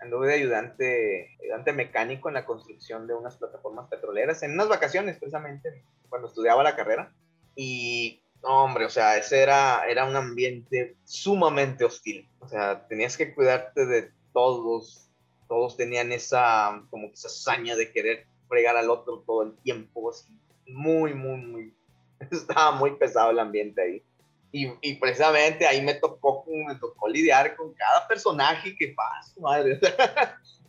anduve 0.00 0.28
de 0.28 0.34
ayudante, 0.34 1.36
ayudante 1.42 1.72
mecánico 1.72 2.28
en 2.28 2.34
la 2.34 2.44
construcción 2.44 3.06
de 3.06 3.14
unas 3.14 3.36
plataformas 3.36 3.88
petroleras, 3.88 4.42
en 4.42 4.52
unas 4.52 4.68
vacaciones 4.68 5.18
precisamente, 5.18 5.82
cuando 6.08 6.28
estudiaba 6.28 6.62
la 6.62 6.76
carrera. 6.76 7.12
Y, 7.54 8.22
hombre, 8.42 8.84
o 8.84 8.90
sea, 8.90 9.16
ese 9.16 9.42
era, 9.42 9.84
era 9.88 10.04
un 10.04 10.16
ambiente 10.16 10.96
sumamente 11.04 11.84
hostil. 11.84 12.28
O 12.38 12.48
sea, 12.48 12.86
tenías 12.86 13.16
que 13.16 13.34
cuidarte 13.34 13.86
de 13.86 14.12
todos, 14.32 15.07
todos 15.48 15.76
tenían 15.76 16.12
esa, 16.12 16.82
como 16.90 17.08
esa 17.08 17.28
hazaña 17.28 17.74
de 17.74 17.90
querer 17.90 18.26
fregar 18.48 18.76
al 18.76 18.90
otro 18.90 19.22
todo 19.26 19.42
el 19.42 19.56
tiempo, 19.58 20.10
así, 20.10 20.38
muy, 20.66 21.14
muy, 21.14 21.40
muy, 21.40 21.74
estaba 22.30 22.72
muy 22.72 22.96
pesado 22.96 23.30
el 23.30 23.38
ambiente 23.38 23.82
ahí. 23.82 24.02
Y, 24.50 24.72
y, 24.80 24.94
precisamente 24.94 25.66
ahí 25.66 25.82
me 25.82 25.94
tocó, 25.94 26.44
me 26.46 26.74
tocó 26.76 27.06
lidiar 27.06 27.54
con 27.54 27.74
cada 27.74 28.08
personaje 28.08 28.74
que 28.76 28.94
pasa, 28.96 29.34
madre. 29.40 29.78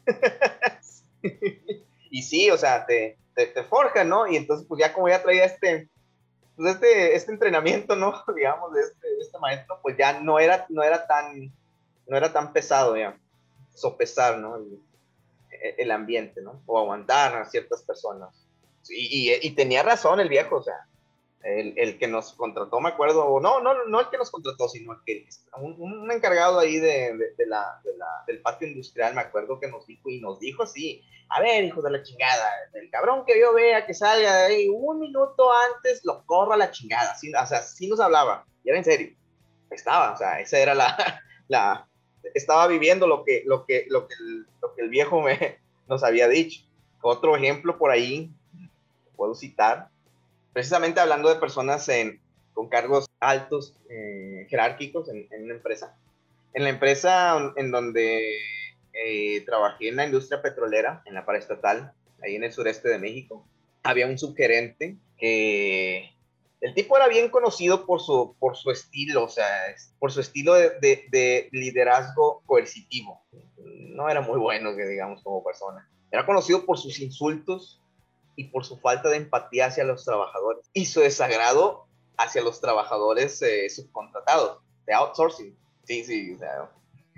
y 2.11 2.21
sí, 2.21 2.51
o 2.51 2.57
sea, 2.57 2.85
te, 2.85 3.17
te, 3.35 3.47
te, 3.47 3.63
forja, 3.63 4.03
¿no? 4.03 4.27
Y 4.27 4.35
entonces, 4.35 4.67
pues 4.67 4.81
ya 4.81 4.93
como 4.93 5.07
ya 5.07 5.23
traía 5.23 5.45
este, 5.45 5.87
pues 6.57 6.75
este, 6.75 7.15
este 7.15 7.31
entrenamiento, 7.31 7.95
¿no? 7.95 8.21
Digamos, 8.35 8.73
de 8.73 8.81
este, 8.81 9.07
de 9.07 9.21
este 9.21 9.39
maestro, 9.39 9.79
pues 9.81 9.95
ya 9.97 10.19
no 10.19 10.39
era, 10.39 10.65
no 10.67 10.83
era 10.83 11.07
tan, 11.07 11.53
no 12.05 12.17
era 12.17 12.33
tan 12.33 12.51
pesado 12.51 12.97
ya, 12.97 13.17
sopesar, 13.73 14.39
¿no? 14.39 14.57
El, 14.57 14.79
el 15.77 15.91
ambiente, 15.91 16.41
¿no? 16.41 16.61
O 16.65 16.79
aguantar 16.79 17.35
a 17.35 17.45
ciertas 17.45 17.83
personas. 17.83 18.47
Y, 18.89 19.31
y, 19.31 19.39
y, 19.41 19.51
tenía 19.51 19.83
razón 19.83 20.19
el 20.19 20.29
viejo, 20.29 20.57
o 20.57 20.63
sea, 20.63 20.87
el, 21.43 21.73
el, 21.77 21.97
que 21.97 22.07
nos 22.07 22.33
contrató, 22.33 22.79
me 22.79 22.89
acuerdo, 22.89 23.39
no, 23.39 23.61
no, 23.61 23.85
no 23.85 23.99
el 23.99 24.09
que 24.09 24.17
nos 24.17 24.31
contrató, 24.31 24.67
sino 24.67 24.93
el 24.93 24.99
que, 25.05 25.27
un, 25.57 25.75
un 25.79 26.11
encargado 26.11 26.59
ahí 26.59 26.77
de, 26.77 27.15
de, 27.15 27.33
de, 27.37 27.45
la, 27.45 27.79
de, 27.83 27.95
la, 27.97 28.23
del 28.25 28.41
patio 28.41 28.67
industrial, 28.67 29.13
me 29.13 29.21
acuerdo 29.21 29.59
que 29.59 29.67
nos 29.67 29.85
dijo, 29.85 30.09
y 30.09 30.21
nos 30.21 30.39
dijo 30.39 30.63
así, 30.63 31.03
a 31.29 31.41
ver, 31.41 31.63
hijos 31.63 31.83
de 31.83 31.91
la 31.91 32.03
chingada, 32.03 32.49
el 32.73 32.89
cabrón 32.89 33.23
que 33.25 33.39
yo 33.39 33.53
vea 33.53 33.85
que 33.85 33.93
salga 33.93 34.35
de 34.37 34.45
ahí 34.45 34.69
un 34.69 34.99
minuto 34.99 35.51
antes, 35.75 36.01
lo 36.03 36.25
corro 36.25 36.53
a 36.53 36.57
la 36.57 36.71
chingada, 36.71 37.11
así, 37.11 37.31
o 37.33 37.45
sea, 37.45 37.61
sí 37.61 37.87
nos 37.87 37.99
hablaba, 37.99 38.45
y 38.63 38.69
era 38.69 38.79
en 38.79 38.85
serio, 38.85 39.15
estaba, 39.69 40.13
o 40.13 40.17
sea, 40.17 40.39
esa 40.39 40.57
era 40.57 40.73
la, 40.73 41.21
la 41.47 41.88
estaba 42.33 42.67
viviendo 42.67 43.07
lo 43.07 43.23
que, 43.23 43.43
lo 43.45 43.65
que, 43.65 43.85
lo 43.89 44.07
que, 44.07 44.15
el, 44.15 44.47
lo 44.61 44.75
que 44.75 44.81
el 44.81 44.89
viejo 44.89 45.21
me, 45.21 45.59
nos 45.87 46.03
había 46.03 46.27
dicho. 46.27 46.61
Otro 47.01 47.35
ejemplo 47.35 47.77
por 47.77 47.91
ahí, 47.91 48.31
puedo 49.15 49.35
citar, 49.35 49.89
precisamente 50.53 50.99
hablando 50.99 51.29
de 51.29 51.39
personas 51.39 51.87
en, 51.89 52.19
con 52.53 52.67
cargos 52.67 53.05
altos, 53.19 53.75
eh, 53.89 54.45
jerárquicos 54.49 55.09
en, 55.09 55.27
en, 55.31 55.45
una 55.45 55.53
empresa. 55.53 55.95
En 56.53 56.63
la 56.63 56.69
empresa 56.69 57.53
en 57.55 57.71
donde 57.71 58.37
eh, 58.93 59.41
trabajé 59.45 59.89
en 59.89 59.97
la 59.97 60.05
industria 60.05 60.41
petrolera, 60.41 61.01
en 61.05 61.13
la 61.13 61.25
paraestatal, 61.25 61.93
ahí 62.21 62.35
en 62.35 62.43
el 62.43 62.51
sureste 62.51 62.89
de 62.89 62.99
México, 62.99 63.45
había 63.83 64.07
un 64.07 64.17
subgerente 64.17 64.97
que 65.17 66.11
el 66.61 66.73
tipo 66.73 66.97
era 66.97 67.07
bien 67.07 67.29
conocido 67.29 67.85
por 67.85 68.01
su, 68.01 68.35
por 68.39 68.57
su 68.57 68.71
estilo, 68.71 69.25
o 69.25 69.29
sea, 69.29 69.47
por 69.97 70.11
su 70.11 70.19
estilo 70.19 70.53
de, 70.53 70.71
de, 70.81 71.07
de 71.09 71.49
liderazgo 71.51 72.41
coercitivo. 72.45 73.23
No 73.57 74.09
era 74.09 74.21
muy 74.21 74.39
bueno, 74.39 74.75
que 74.75 74.85
digamos, 74.85 75.23
como 75.23 75.43
persona. 75.43 75.89
Era 76.11 76.25
conocido 76.25 76.65
por 76.65 76.77
sus 76.77 76.99
insultos, 76.99 77.79
y 78.39 78.45
por 78.45 78.63
su 78.63 78.77
falta 78.77 79.09
de 79.09 79.17
empatía 79.17 79.65
hacia 79.65 79.83
los 79.83 80.05
trabajadores 80.05 80.69
y 80.71 80.85
su 80.85 81.01
desagrado 81.01 81.87
hacia 82.17 82.41
los 82.41 82.61
trabajadores 82.61 83.41
eh, 83.41 83.69
subcontratados, 83.69 84.61
de 84.87 84.93
outsourcing. 84.93 85.57
Sí, 85.83 86.05
sí, 86.05 86.37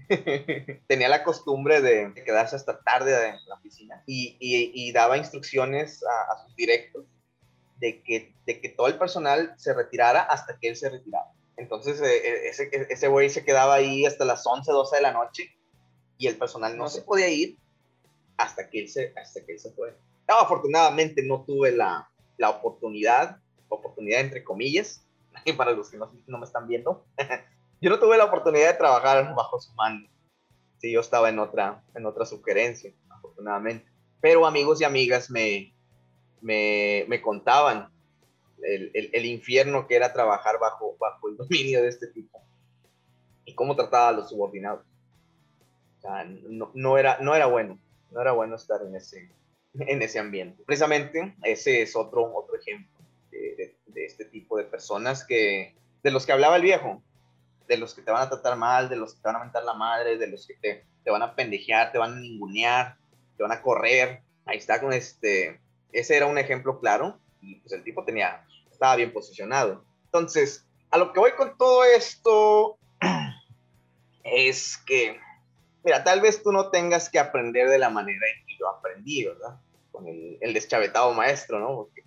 tenía 0.88 1.10
la 1.10 1.24
costumbre 1.24 1.80
de 1.80 2.12
quedarse 2.26 2.56
hasta 2.56 2.82
tarde 2.82 3.28
en 3.28 3.36
la 3.48 3.54
oficina 3.54 4.04
y 4.08 4.92
daba 4.94 5.16
instrucciones 5.16 6.04
a, 6.04 6.34
a, 6.34 6.44
sus 6.44 6.56
directos 6.56 7.06
de 7.82 8.02
que, 8.04 8.34
de 8.46 8.62
que 8.62 8.70
todo 8.70 8.88
el 8.88 8.98
personal 8.98 9.54
se 9.58 9.74
retirara 9.74 10.22
hasta 10.22 10.58
que 10.60 10.70
él 10.70 10.78
se 10.78 10.90
retirara. 10.90 11.32
Entonces, 11.58 12.00
eh, 12.00 12.48
ese, 12.48 12.70
ese 12.90 13.08
güey 13.08 13.30
se 13.30 13.44
quedaba 13.44 13.74
ahí 13.74 14.06
hasta 14.06 14.24
las 14.24 14.46
11, 14.46 14.72
12 14.72 14.96
de 14.96 15.02
la 15.02 15.12
noche 15.12 15.54
y 16.18 16.28
el 16.28 16.38
personal 16.38 16.78
no 16.78 16.88
se 16.88 17.02
podía 17.02 17.28
ir 17.28 17.58
hasta 18.38 18.70
que 18.70 18.82
él 18.82 18.88
se, 18.88 19.14
hasta 19.20 19.44
que 19.44 19.54
él 19.54 19.60
se 19.60 19.72
fue. 19.72 19.98
No, 20.30 20.36
afortunadamente 20.36 21.24
no 21.24 21.44
tuve 21.44 21.72
la, 21.72 22.08
la 22.38 22.52
oportunidad, 22.52 23.38
oportunidad 23.68 24.22
entre 24.22 24.44
comillas, 24.44 25.04
para 25.58 25.72
los 25.72 25.90
que 25.90 25.98
no, 25.98 26.12
no 26.28 26.38
me 26.38 26.46
están 26.46 26.68
viendo, 26.68 27.04
yo 27.82 27.90
no 27.90 28.00
tuve 28.00 28.18
la 28.18 28.26
oportunidad 28.26 28.72
de 28.72 28.78
trabajar 28.78 29.34
bajo 29.36 29.60
su 29.60 29.74
mando. 29.74 30.08
Sí, 30.78 30.92
yo 30.92 31.00
estaba 31.00 31.30
en 31.30 31.40
otra, 31.40 31.84
en 31.96 32.06
otra 32.06 32.26
sugerencia, 32.26 32.94
afortunadamente. 33.10 33.86
Pero 34.20 34.46
amigos 34.46 34.82
y 34.82 34.84
amigas 34.84 35.30
me, 35.30 35.74
me, 36.42 37.06
me 37.08 37.22
contaban 37.22 37.90
el, 38.64 38.92
el, 38.94 39.10
el, 39.14 39.26
infierno 39.26 39.88
que 39.88 39.96
era 39.96 40.14
trabajar 40.14 40.60
bajo, 40.60 40.98
bajo 41.00 41.30
el 41.30 41.38
dominio 41.38 41.82
de 41.82 41.90
este 41.90 42.08
tipo 42.08 42.42
y 43.46 43.56
cómo 43.56 43.76
trataba 43.76 44.10
a 44.10 44.12
los 44.14 44.30
subordinados. 44.30 44.86
O 45.98 46.02
sea, 46.02 46.26
no, 46.26 46.72
no, 46.74 46.98
era, 46.98 47.18
no 47.22 47.36
era 47.36 47.46
bueno, 47.46 47.80
no 48.12 48.22
era 48.22 48.32
bueno 48.32 48.56
estar 48.56 48.82
en 48.82 48.96
ese, 48.96 49.32
en 49.80 50.02
ese 50.02 50.20
ambiente. 50.20 50.64
Precisamente 50.66 51.36
ese 51.44 51.82
es 51.82 51.96
otro, 51.96 52.34
otro 52.36 52.56
ejemplo 52.56 53.00
de, 53.32 53.56
de, 53.56 53.76
de, 53.88 54.06
este 54.06 54.26
tipo 54.26 54.58
de 54.58 54.66
personas 54.66 55.24
que, 55.26 55.76
de 56.04 56.12
los 56.12 56.26
que 56.26 56.32
hablaba 56.32 56.58
el 56.58 56.64
viejo, 56.64 57.02
de 57.68 57.78
los 57.78 57.94
que 57.94 58.02
te 58.02 58.12
van 58.12 58.24
a 58.24 58.30
tratar 58.30 58.58
mal, 58.58 58.90
de 58.90 58.98
los 58.98 59.14
que 59.14 59.22
te 59.22 59.28
van 59.28 59.38
a 59.38 59.44
mentar 59.44 59.64
la 59.64 59.74
madre, 59.74 60.18
de 60.18 60.28
los 60.28 60.46
que 60.46 60.56
te, 60.56 60.86
te 61.04 61.12
van 61.12 61.22
a 61.22 61.36
pendejear, 61.36 61.92
te 61.92 61.98
van 61.98 62.14
a 62.14 62.20
ningunear, 62.20 62.98
te 63.38 63.44
van 63.44 63.52
a 63.52 63.62
correr. 63.62 64.22
Ahí 64.46 64.58
está 64.58 64.82
con 64.82 64.92
este, 64.92 65.61
ese 65.94 66.18
era 66.18 66.26
un 66.26 66.38
ejemplo 66.38 66.80
claro 66.80 67.20
y 67.42 67.56
pues 67.56 67.74
el 67.74 67.84
tipo 67.84 68.04
tenía, 68.06 68.46
estaba 68.72 68.96
bien 68.96 69.12
posicionado. 69.12 69.84
Entonces, 70.06 70.66
a 70.90 70.98
lo 70.98 71.14
que 71.14 71.20
voy 71.20 71.32
con 71.32 71.58
todo 71.58 71.84
esto 71.84 72.78
es 74.24 74.78
que, 74.86 75.20
mira, 75.84 76.04
tal 76.04 76.22
vez 76.22 76.44
tú 76.44 76.52
no 76.52 76.70
tengas 76.70 77.10
que 77.10 77.20
aprender 77.20 77.70
de 77.70 77.80
la 77.80 77.90
manera 77.90 78.26
en 78.28 78.52
yo 78.62 78.70
aprendí, 78.70 79.26
¿verdad? 79.26 79.60
Con 79.92 80.08
el, 80.08 80.38
el 80.40 80.54
deschavetado 80.54 81.14
maestro, 81.14 81.60
¿no? 81.60 81.76
Porque 81.76 82.04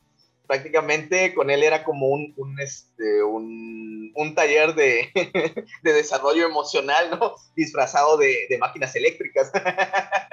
prácticamente 0.47 1.35
con 1.35 1.51
él 1.51 1.63
era 1.63 1.85
como 1.85 2.09
un, 2.09 2.33
un, 2.37 2.61
este, 2.61 3.23
un, 3.23 4.13
un 4.15 4.35
taller 4.35 4.75
de, 4.75 5.11
de, 5.83 5.93
desarrollo 5.93 6.47
emocional, 6.47 7.19
¿no? 7.19 7.35
Disfrazado 7.57 8.17
de, 8.17 8.47
de 8.49 8.59
máquinas 8.59 8.95
eléctricas. 8.95 9.51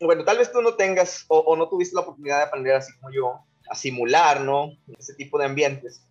bueno, 0.00 0.24
tal 0.24 0.38
vez 0.38 0.50
tú 0.50 0.62
no 0.62 0.74
tengas 0.74 1.24
o, 1.28 1.38
o, 1.38 1.56
no 1.56 1.68
tuviste 1.68 1.94
la 1.94 2.02
oportunidad 2.02 2.38
de 2.38 2.44
aprender 2.44 2.74
así 2.74 2.92
como 2.98 3.12
yo, 3.12 3.40
a 3.68 3.74
simular, 3.74 4.40
¿no? 4.40 4.72
Ese 4.98 5.14
tipo 5.14 5.38
de 5.38 5.44
ambientes. 5.44 6.02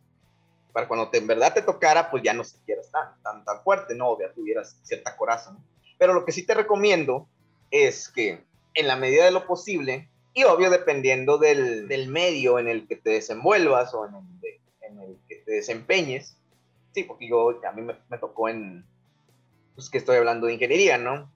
Para 0.71 0.87
cuando 0.87 1.09
te, 1.09 1.17
en 1.17 1.27
verdad 1.27 1.53
te 1.53 1.61
tocara, 1.61 2.11
pues 2.11 2.23
ya 2.23 2.33
no 2.33 2.43
sintieras 2.43 2.91
tan, 2.91 3.21
tan, 3.23 3.43
tan 3.43 3.63
fuerte, 3.63 3.95
¿no? 3.95 4.09
O 4.09 4.19
ya 4.19 4.31
tuvieras 4.31 4.79
cierta 4.83 5.17
coraza, 5.17 5.51
¿no? 5.51 5.63
Pero 5.97 6.13
lo 6.13 6.23
que 6.23 6.31
sí 6.31 6.45
te 6.45 6.53
recomiendo 6.53 7.27
es 7.71 8.09
que 8.09 8.43
en 8.75 8.87
la 8.87 8.95
medida 8.95 9.25
de 9.25 9.31
lo 9.31 9.45
posible, 9.45 10.09
y 10.33 10.43
obvio 10.43 10.69
dependiendo 10.69 11.37
del, 11.37 11.87
del 11.87 12.07
medio 12.07 12.59
en 12.59 12.67
el 12.67 12.87
que 12.87 12.95
te 12.95 13.09
desenvuelvas 13.09 13.93
o 13.93 14.05
en 14.05 14.15
el, 14.15 14.39
de, 14.39 14.61
en 14.81 14.99
el, 14.99 15.17
que 15.27 15.37
te 15.37 15.51
desempeñes. 15.51 16.37
Sí, 16.93 17.03
porque 17.03 17.27
yo, 17.27 17.59
a 17.67 17.71
mí 17.71 17.81
me, 17.81 17.95
me, 18.07 18.17
tocó 18.17 18.47
en, 18.47 18.85
pues 19.75 19.89
que 19.89 19.97
estoy 19.97 20.17
hablando 20.17 20.47
de 20.47 20.53
ingeniería, 20.53 20.97
¿no? 20.97 21.31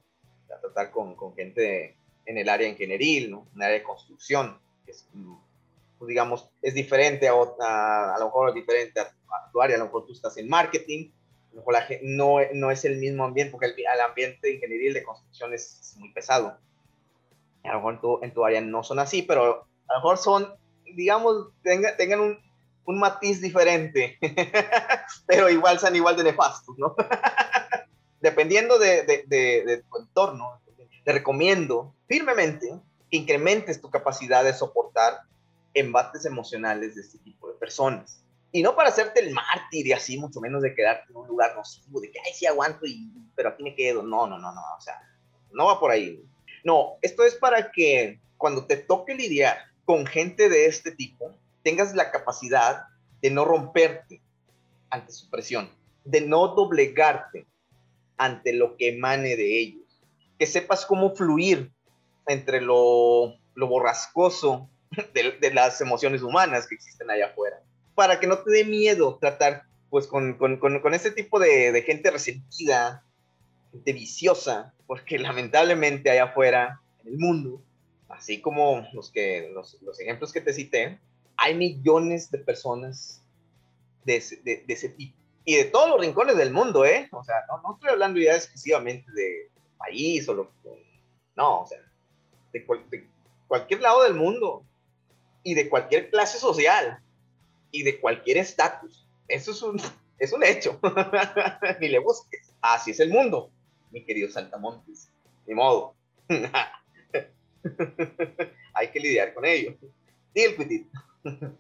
A 0.56 0.60
tratar 0.62 0.92
con, 0.92 1.16
con 1.16 1.36
gente 1.36 1.98
en 2.26 2.38
el 2.38 2.50
área 2.50 2.68
ingenieril, 2.68 3.32
¿no? 3.32 3.48
En 3.54 3.62
el 3.62 3.64
área 3.64 3.78
de 3.80 3.84
construcción, 3.84 4.60
que 4.86 4.92
es, 4.92 5.08
pues 5.98 6.08
digamos, 6.08 6.50
es 6.62 6.74
diferente 6.74 7.28
a, 7.28 7.34
a, 7.34 8.16
a 8.16 8.20
lo 8.20 8.26
mejor 8.26 8.50
es 8.50 8.56
diferente 8.56 9.00
a, 9.00 9.04
a, 9.04 9.52
tu 9.52 9.62
área, 9.62 9.76
a 9.76 9.80
lo 9.80 9.86
mejor 9.86 10.06
tú 10.06 10.14
estás 10.14 10.38
en 10.38 10.50
marketing, 10.50 11.12
a 11.52 11.56
lo 11.56 11.58
mejor 11.62 11.74
la, 11.74 11.88
no, 12.02 12.38
no 12.54 12.72
es 12.72 12.86
el 12.86 12.98
mismo 12.98 13.24
ambiente, 13.24 13.52
porque 13.52 13.68
el, 13.68 13.76
el 13.78 14.02
ambiente 14.02 14.54
ingenieril 14.54 14.94
de 14.94 15.04
construcción 15.04 15.54
es, 15.54 15.80
es 15.80 15.98
muy 15.98 16.12
pesado 16.12 16.58
a 17.64 17.74
lo 17.74 17.76
mejor 17.76 17.94
en 17.94 18.02
tu, 18.02 18.20
en 18.24 18.34
tu, 18.34 18.46
área 18.46 18.62
no 18.62 18.84
son 18.84 19.00
así, 19.00 19.22
pero 19.22 19.66
a 19.88 19.94
lo 19.94 20.00
mejor 20.00 20.18
son, 20.18 20.54
digamos, 20.96 21.48
tenga, 21.64 21.96
tengan 21.96 22.20
un, 22.20 22.40
un, 22.86 23.00
matiz 23.00 23.42
diferente, 23.42 24.18
pero 25.28 25.50
igual 25.50 25.80
sean 25.80 25.96
igual 25.96 26.18
de 26.18 26.26
nefastos, 26.26 26.78
¿no? 26.78 26.96
Dependiendo 28.20 28.80
de, 28.80 29.04
de, 29.04 29.24
de, 29.28 29.64
de, 29.66 29.78
tu 29.84 29.98
entorno, 29.98 30.62
te 31.04 31.12
recomiendo 31.12 31.94
firmemente 32.08 32.80
que 33.10 33.18
incrementes 33.18 33.82
tu 33.82 33.90
capacidad 33.90 34.44
de 34.44 34.54
soportar 34.54 35.22
embates 35.74 36.26
emocionales 36.26 36.96
de 36.96 37.02
este 37.02 37.18
tipo 37.20 37.48
de 37.48 37.56
personas. 37.56 38.24
Y 38.52 38.62
no 38.62 38.76
para 38.76 38.90
hacerte 38.90 39.20
el 39.20 39.34
mártir 39.34 39.88
y 39.88 39.94
así, 39.94 40.18
mucho 40.18 40.40
menos 40.40 40.62
de 40.62 40.76
quedarte 40.76 41.12
en 41.12 41.18
un 41.18 41.28
lugar 41.28 41.56
nocivo, 41.56 42.00
de 42.00 42.12
que, 42.12 42.20
ay, 42.20 42.34
sí 42.34 42.46
aguanto, 42.46 42.86
y, 42.86 43.12
pero 43.36 43.50
aquí 43.50 43.64
me 43.64 43.76
quedo. 43.76 44.04
No, 44.04 44.28
no, 44.28 44.38
no, 44.38 44.54
no, 44.54 44.62
o 44.78 44.82
sea, 44.82 45.02
no 45.52 45.66
va 45.66 45.80
por 45.80 45.90
ahí. 45.90 46.24
No, 46.64 46.98
esto 47.02 47.24
es 47.24 47.36
para 47.36 47.72
que 47.72 48.22
cuando 48.38 48.66
te 48.66 48.78
toque 48.78 49.16
lidiar 49.16 49.58
con 49.86 50.06
gente 50.06 50.50
de 50.50 50.68
este 50.68 50.92
tipo, 50.92 51.34
tengas 51.64 51.96
la 51.96 52.12
capacidad 52.12 52.86
de 53.22 53.32
no 53.32 53.44
romperte 53.44 54.22
ante 54.90 55.12
su 55.12 55.30
presión, 55.30 55.70
de 56.04 56.22
no 56.22 56.50
doblegarte 56.50 57.48
ante 58.18 58.54
lo 58.54 58.78
que 58.78 58.90
emane 58.90 59.36
de 59.36 59.60
ellos, 59.60 59.83
que 60.38 60.46
sepas 60.46 60.86
cómo 60.86 61.16
fluir 61.16 61.72
entre 62.28 62.62
lo, 62.62 63.36
lo 63.56 63.68
borrascoso 63.68 64.70
de, 65.14 65.32
de, 65.40 65.54
las 65.54 65.82
emociones 65.82 66.22
humanas 66.22 66.68
que 66.68 66.76
existen 66.76 67.10
allá 67.10 67.28
afuera, 67.28 67.62
para 67.96 68.20
que 68.20 68.28
no 68.28 68.40
te 68.40 68.52
dé 68.52 68.66
miedo 68.66 69.18
tratar 69.20 69.64
pues 69.90 70.08
con, 70.08 70.38
con, 70.38 70.58
con, 70.58 70.80
con 70.80 70.94
este 70.94 71.12
tipo 71.12 71.40
de, 71.40 71.72
de 71.72 71.82
gente 71.84 72.10
resentida, 72.10 73.04
gente 73.72 73.94
viciosa, 73.94 74.74
porque 74.88 75.20
lamentablemente 75.20 76.10
allá 76.10 76.26
afuera, 76.26 76.80
en 77.04 77.14
el 77.14 77.20
mundo, 77.20 77.62
así 78.10 78.42
como 78.42 78.88
los, 78.94 79.12
que, 79.12 79.52
los, 79.54 79.80
los 79.82 80.00
ejemplos 80.00 80.34
que 80.34 80.42
te 80.42 80.54
cité, 80.54 81.00
hay 81.38 81.56
millones 81.56 82.32
de 82.32 82.40
personas 82.40 83.22
de 84.06 84.18
ese, 84.18 84.38
de, 84.38 84.64
ese 84.68 84.90
tipo. 84.90 85.18
Y 85.46 85.56
de 85.56 85.66
todos 85.66 85.90
los 85.90 86.00
rincones 86.00 86.38
del 86.38 86.52
mundo, 86.52 86.86
¿eh? 86.86 87.10
O 87.12 87.24
sea, 87.24 87.36
no, 87.50 87.62
no 87.62 87.74
estoy 87.74 87.90
hablando 87.90 88.20
ya 88.20 88.36
exclusivamente 88.36 89.12
de 89.12 89.50
país 89.78 90.28
o 90.28 90.34
lo 90.34 90.52
No, 91.36 91.62
o 91.62 91.68
sea, 91.68 91.80
de, 92.52 92.66
cualquier 93.48 93.82
lado 93.82 94.04
del 94.04 94.14
mundo 94.14 94.66
y 95.44 95.56
de 95.56 95.70
cualquier 95.70 96.10
clase 96.10 96.38
social 96.38 97.00
y 97.72 97.84
de 97.84 98.00
cualquier 98.00 98.38
estatus. 98.38 99.06
Eso 99.28 99.52
es 99.52 99.62
un, 99.62 99.82
es 100.20 100.34
un 100.34 100.44
hecho. 100.44 100.80
Ni 101.80 101.90
le 101.90 102.00
busques. 102.00 102.54
Así 102.62 102.92
es 102.92 103.00
el 103.00 103.10
mundo, 103.10 103.52
mi 103.92 104.06
querido 104.06 104.30
Saltamontes. 104.30 105.10
Ni 105.46 105.54
modo. 105.54 105.96
Hay 108.74 108.92
que 108.92 109.00
lidiar 109.00 109.34
con 109.34 109.46
ello. 109.46 109.76
Deal 110.34 110.56
with 110.58 110.72
it. 110.72 110.88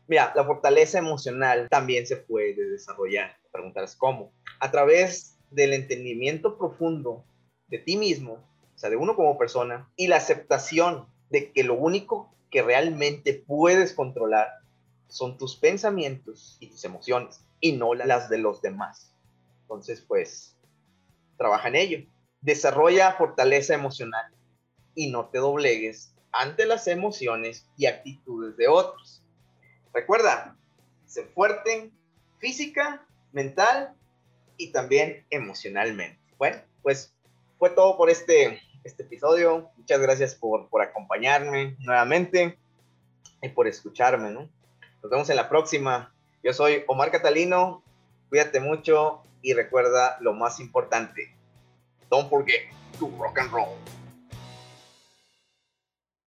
Mira, 0.07 0.33
la 0.35 0.43
fortaleza 0.43 0.97
emocional 0.97 1.67
también 1.69 2.05
se 2.05 2.17
puede 2.17 2.69
desarrollar. 2.69 3.37
Preguntarás 3.51 3.95
cómo. 3.95 4.33
A 4.59 4.71
través 4.71 5.37
del 5.51 5.73
entendimiento 5.73 6.57
profundo 6.57 7.23
de 7.73 7.79
ti 7.79 7.97
mismo, 7.97 8.33
o 8.33 8.77
sea, 8.77 8.91
de 8.91 8.97
uno 8.97 9.15
como 9.15 9.35
persona, 9.35 9.89
y 9.95 10.05
la 10.05 10.17
aceptación 10.17 11.07
de 11.31 11.51
que 11.51 11.63
lo 11.63 11.73
único 11.73 12.31
que 12.51 12.61
realmente 12.61 13.33
puedes 13.33 13.93
controlar 13.93 14.47
son 15.07 15.39
tus 15.39 15.55
pensamientos 15.55 16.55
y 16.59 16.67
tus 16.67 16.83
emociones 16.85 17.43
y 17.59 17.71
no 17.71 17.95
las 17.95 18.29
de 18.29 18.37
los 18.37 18.61
demás. 18.61 19.11
Entonces, 19.63 20.01
pues, 20.01 20.55
trabaja 21.35 21.67
en 21.69 21.75
ello. 21.75 22.05
Desarrolla 22.41 23.13
fortaleza 23.13 23.73
emocional 23.73 24.31
y 24.93 25.09
no 25.09 25.29
te 25.29 25.39
doblegues 25.39 26.13
ante 26.31 26.67
las 26.67 26.85
emociones 26.87 27.67
y 27.75 27.87
actitudes 27.87 28.55
de 28.55 28.67
otros. 28.67 29.23
Recuerda, 29.95 30.55
sé 31.07 31.23
fuerte 31.23 31.91
física, 32.37 33.07
mental 33.31 33.95
y 34.57 34.71
también 34.71 35.25
emocionalmente. 35.31 36.19
Bueno, 36.37 36.61
pues 36.83 37.15
fue 37.63 37.69
todo 37.69 37.95
por 37.95 38.09
este, 38.09 38.61
este 38.83 39.03
episodio. 39.03 39.69
Muchas 39.77 40.01
gracias 40.01 40.35
por, 40.35 40.67
por 40.67 40.81
acompañarme 40.81 41.77
nuevamente 41.79 42.59
y 43.41 43.47
por 43.47 43.69
escucharme, 43.69 44.31
¿no? 44.31 44.49
Nos 45.01 45.09
vemos 45.09 45.29
en 45.29 45.37
la 45.37 45.47
próxima. 45.47 46.13
Yo 46.43 46.51
soy 46.51 46.83
Omar 46.87 47.09
Catalino. 47.09 47.81
Cuídate 48.27 48.59
mucho 48.59 49.23
y 49.41 49.53
recuerda 49.53 50.17
lo 50.19 50.33
más 50.33 50.59
importante. 50.59 51.33
Don't 52.09 52.29
forget 52.29 52.63
to 52.99 53.09
rock 53.17 53.39
and 53.39 53.49
roll. 53.49 53.77